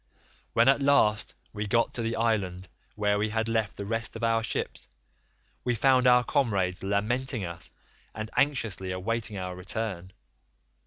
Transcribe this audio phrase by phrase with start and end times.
[0.53, 4.23] "When at last we got to the island where we had left the rest of
[4.23, 4.87] our ships,
[5.63, 7.69] we found our comrades lamenting us,
[8.15, 10.11] and anxiously awaiting our return.